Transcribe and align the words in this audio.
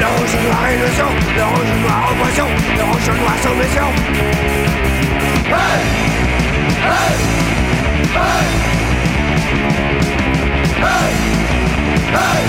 L'orange 0.00 0.36
noir 0.44 0.66
est 0.68 0.78
le 0.78 0.88
sang, 0.98 1.14
l'orange 1.36 1.74
noir 1.82 2.00
en 2.10 2.14
poisson, 2.16 2.48
l'orange 2.76 3.10
noir 3.20 3.36
sans 3.42 3.54
maison. 3.54 3.90
Hey 5.46 5.82
Hey 6.84 7.16
Hey 8.14 8.46
Hey 10.82 11.14
Hey 12.12 12.44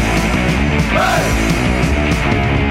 Hey 0.96 2.65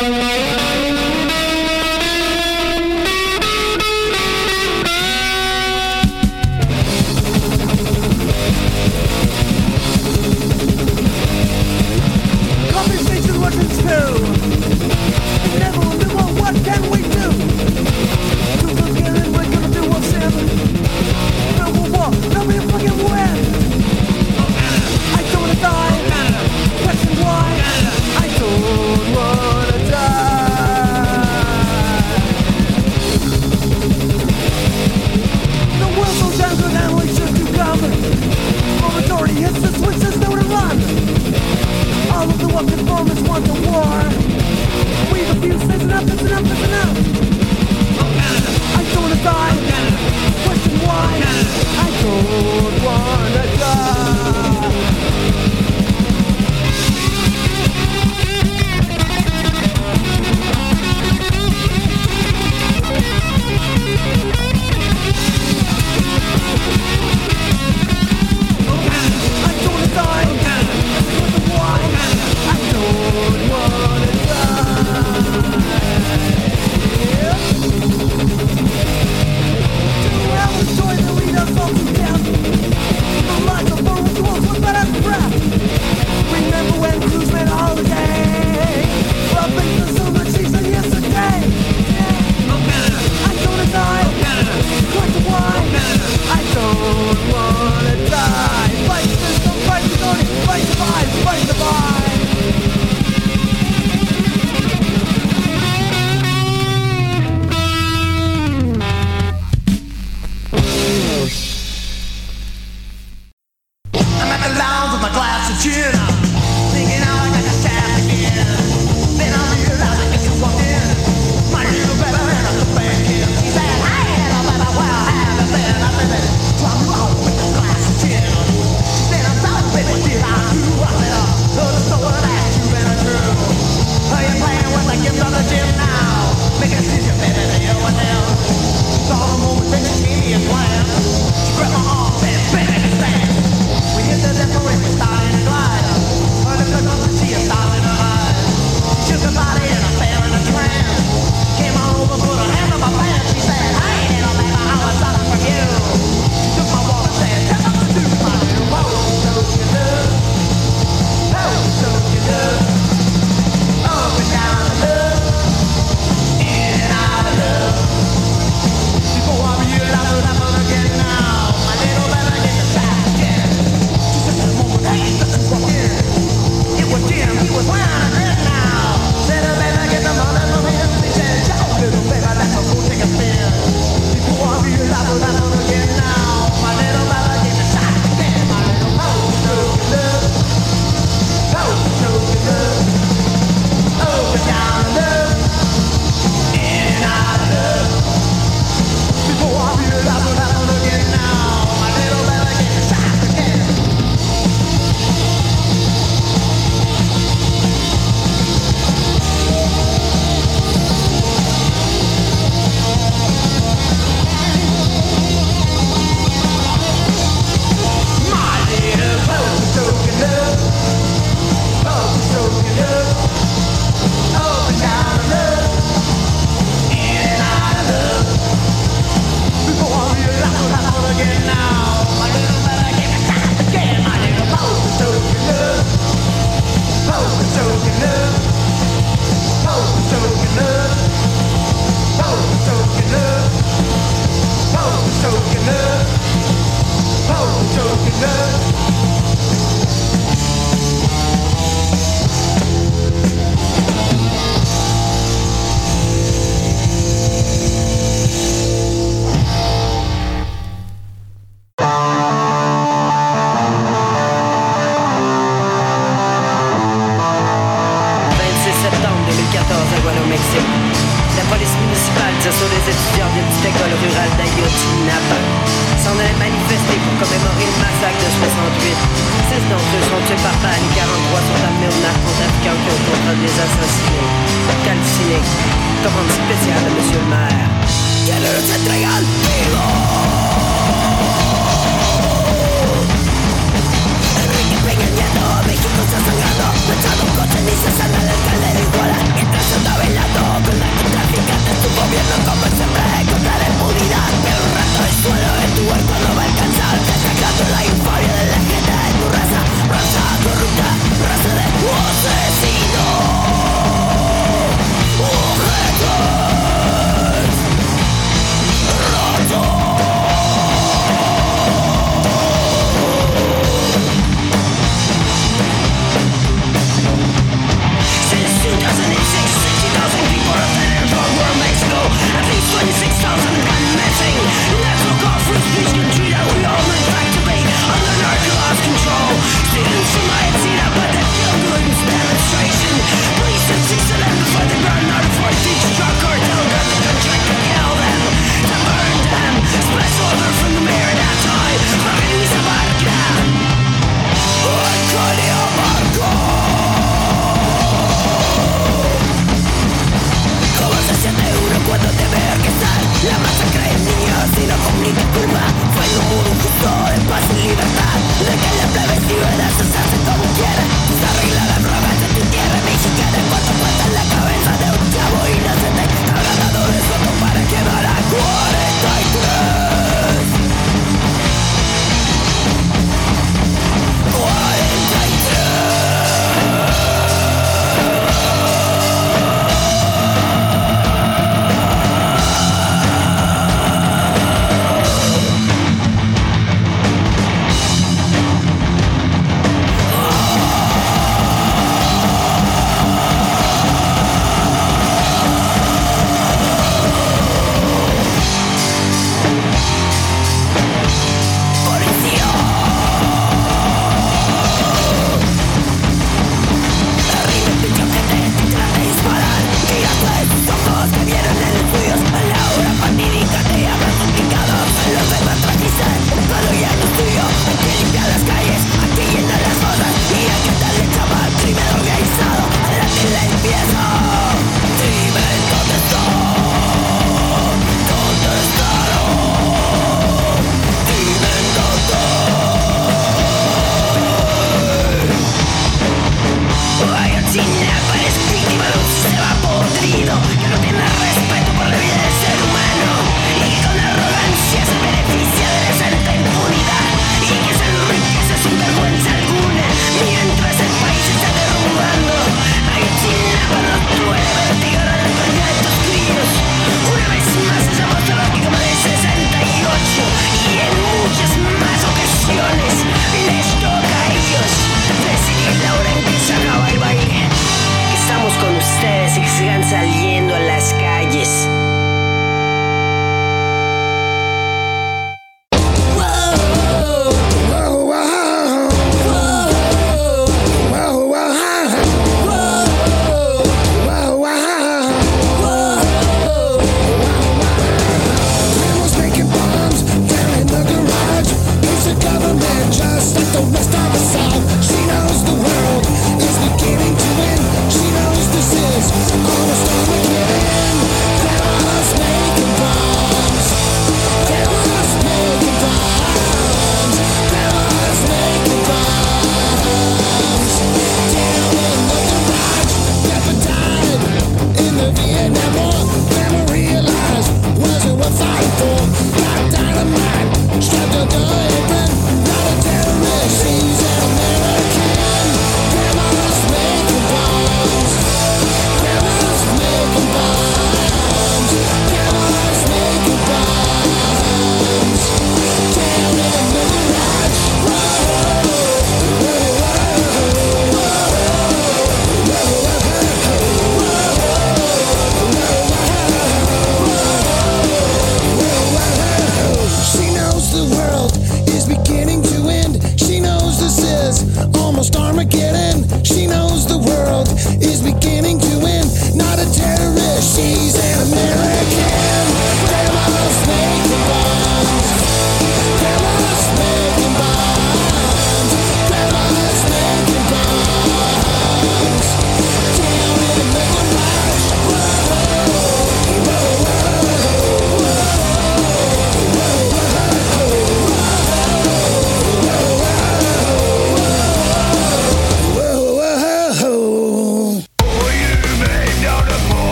Música 0.00 0.57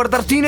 guardar 0.00 0.24
tiempo 0.24 0.39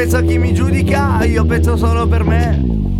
penso 0.00 0.16
a 0.16 0.22
chi 0.22 0.38
mi 0.38 0.54
giudica, 0.54 1.22
io 1.24 1.44
penso 1.44 1.76
solo 1.76 2.06
per 2.06 2.24
me. 2.24 2.99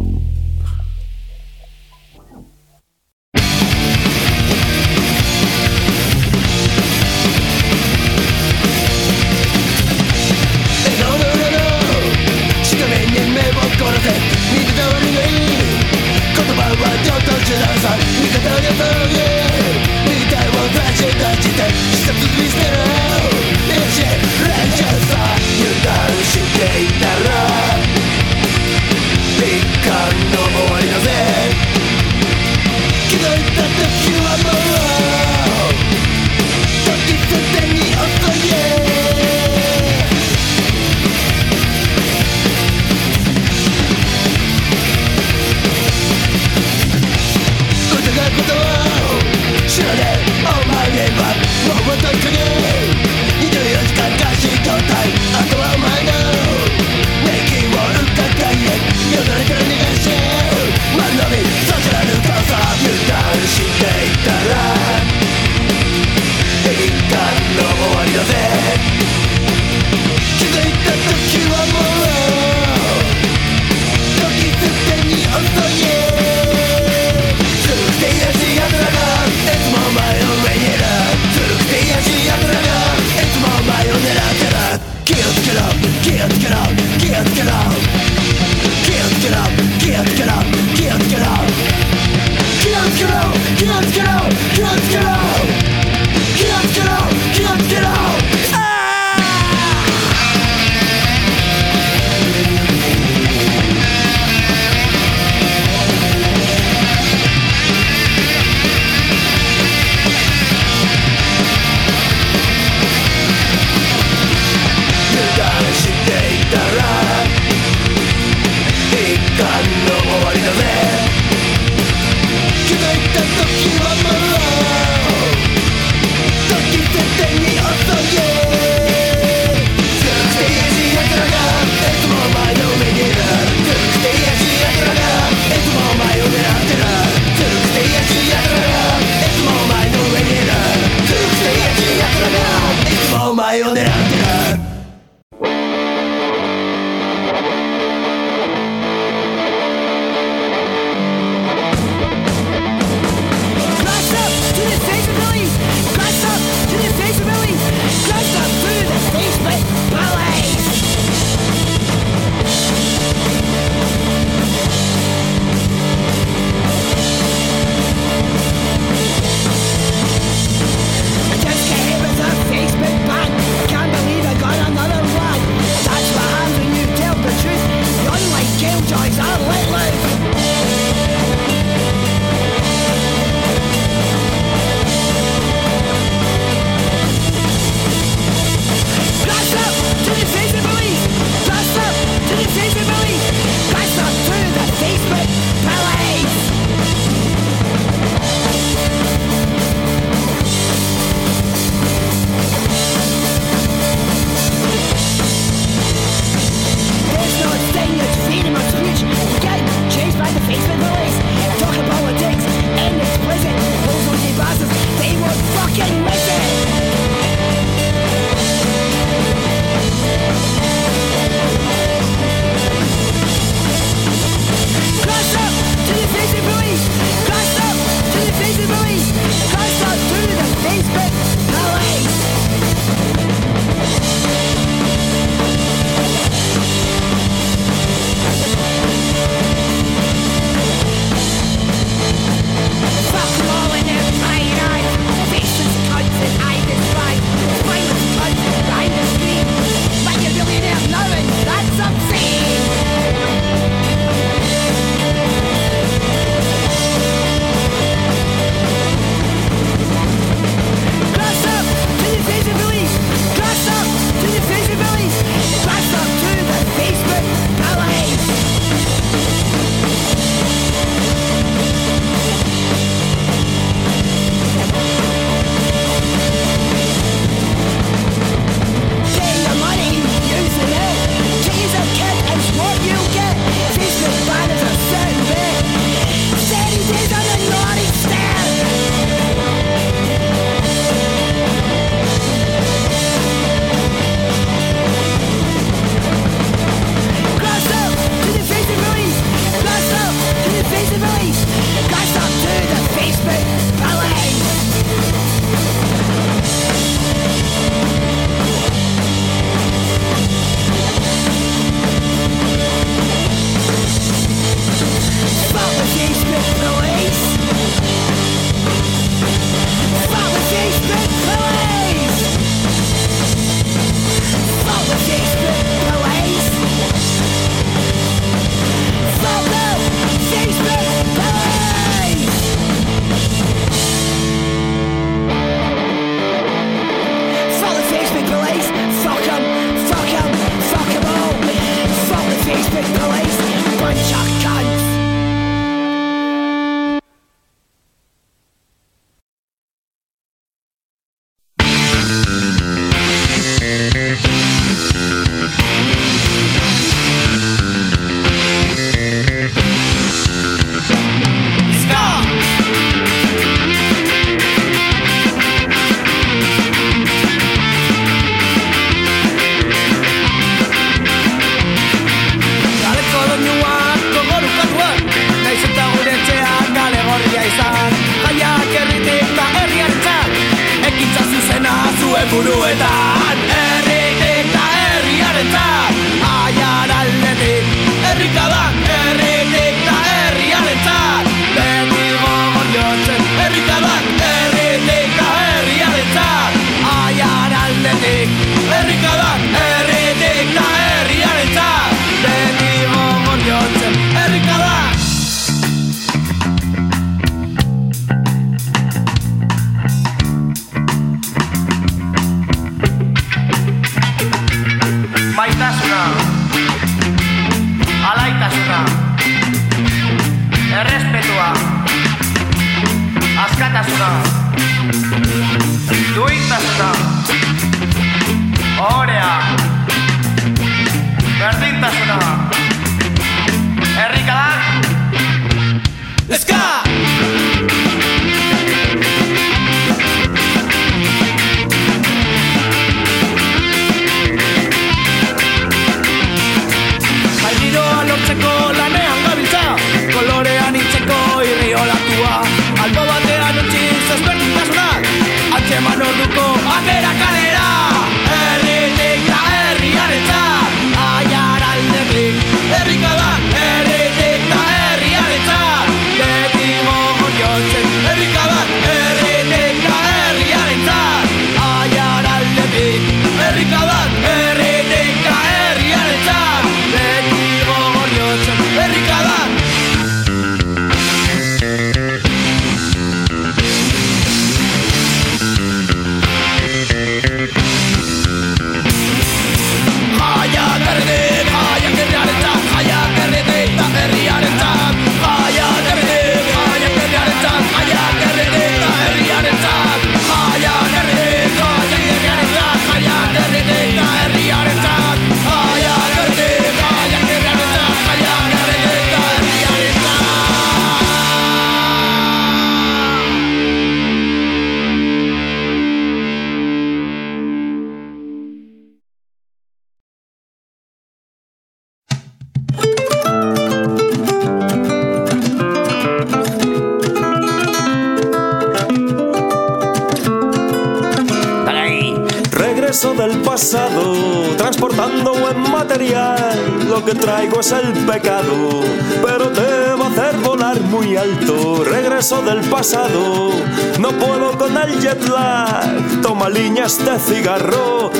es 537.60 537.72
el 537.72 537.92
pecado, 538.06 538.80
pero 539.22 539.50
te 539.50 539.92
va 539.92 540.06
a 540.06 540.08
hacer 540.08 540.36
volar 540.40 540.80
muy 540.80 541.14
alto. 541.16 541.84
Regreso 541.84 542.40
del 542.40 542.60
pasado, 542.70 543.50
no 543.98 544.08
puedo 544.12 544.56
con 544.56 544.76
el 544.78 544.98
jet 544.98 545.28
lag. 545.28 546.22
Toma 546.22 546.48
líneas 546.48 547.04
de 547.04 547.18
cigarro, 547.18 548.10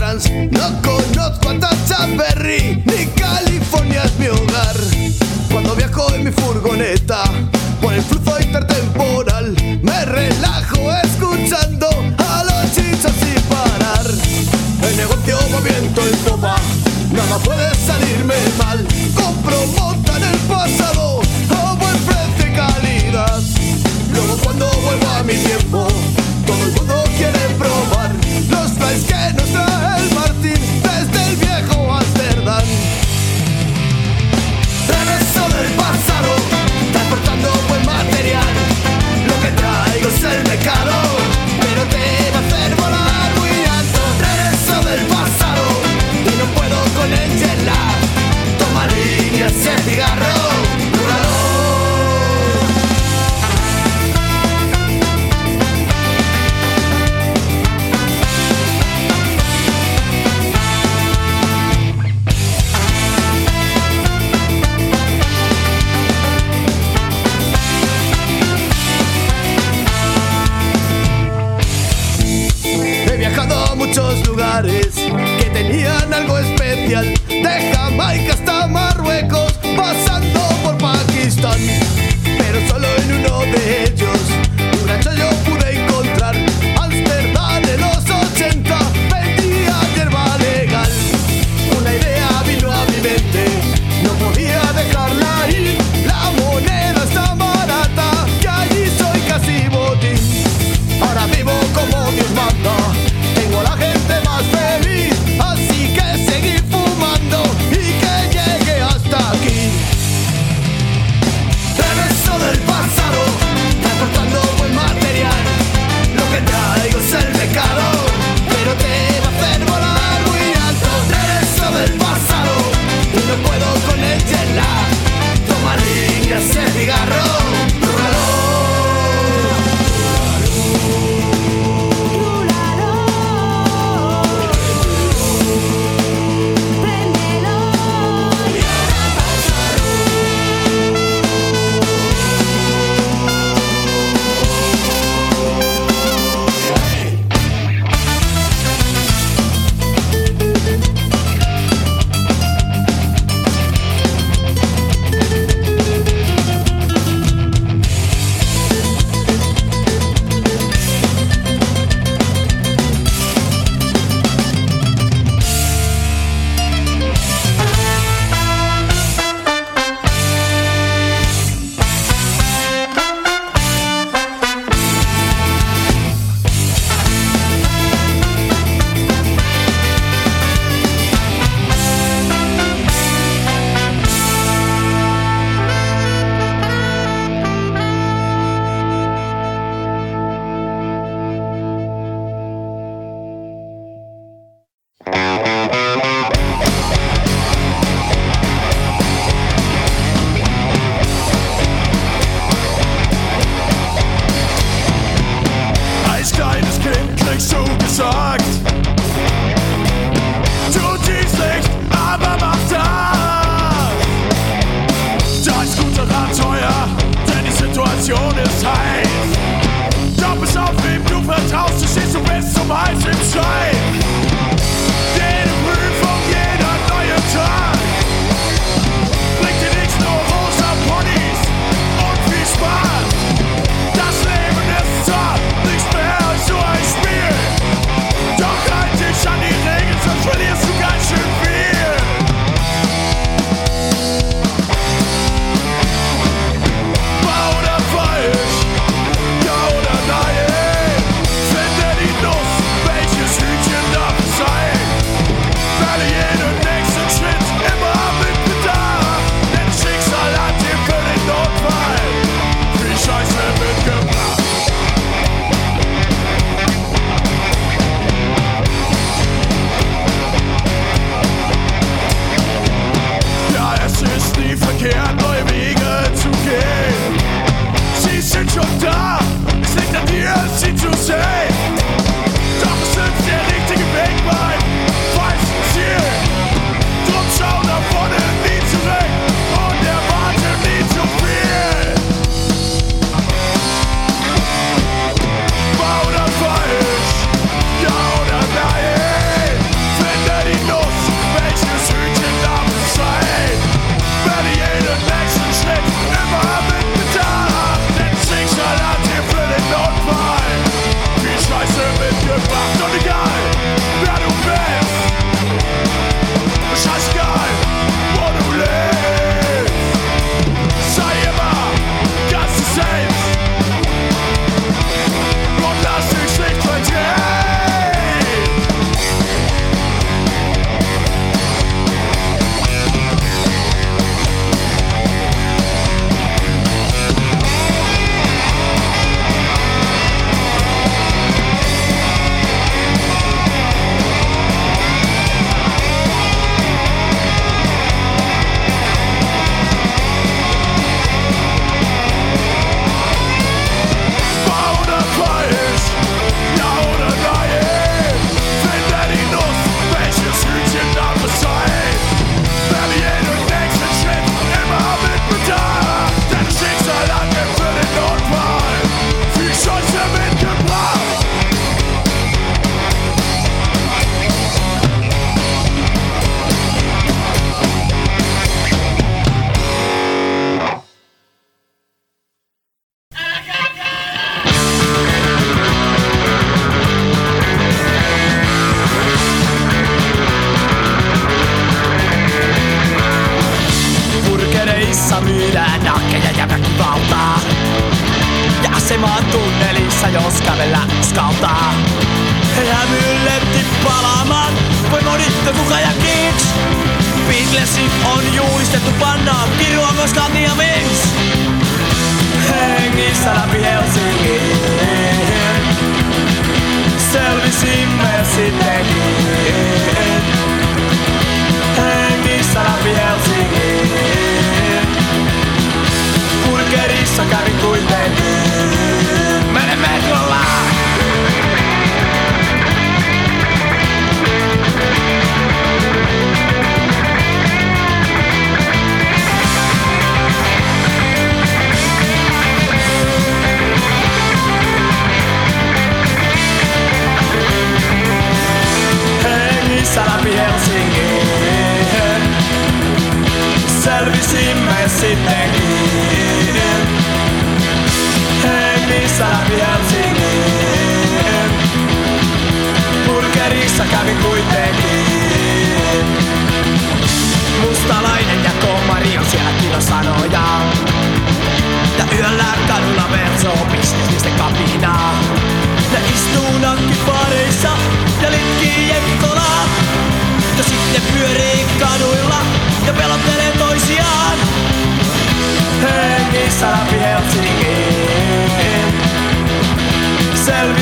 No 0.00 0.82
conozco 0.82 1.50
a 1.50 1.58
Tacha 1.58 2.06
Berry, 2.16 2.82
ni 2.84 3.06
California 3.14 4.02
es 4.02 4.18
mi 4.18 4.26
hogar. 4.26 4.76
Cuando 5.50 5.74
viajo 5.76 6.12
en 6.14 6.24
mi 6.24 6.32
furgoneta, 6.32 7.22
por 7.80 7.94
el 7.94 8.02
flujo 8.02 8.38
intertemporal, 8.40 9.54
me 9.82 10.04
relajo 10.04 10.92
escuchando 11.04 11.88
a 12.18 12.44
los 12.44 12.72
chichos 12.74 13.12
sin 13.20 13.40
parar. 13.44 14.06
El 14.82 14.96
negocio 14.96 15.38
va 15.54 15.60
viento 15.60 16.02
en 16.06 16.16
popa, 16.18 16.56
nada 17.12 17.38
puede 17.38 17.74
salirme 17.74 18.34
mal. 18.58 18.86
Compro 19.14 19.93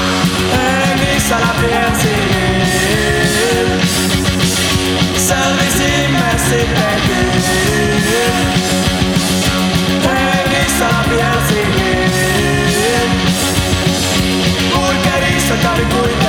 e 0.59 0.95
mi 0.99 1.19
sarà 1.19 1.51
pensiero. 1.59 2.91
Servizi 5.27 5.91
messi 6.15 6.59
perché. 6.77 7.19
E 10.01 10.47
mi 10.51 10.63
sarà 10.77 11.01
pensiero. 11.09 11.71
Bulgari 14.71 15.39
saltare 15.39 15.83
cui 15.91 16.22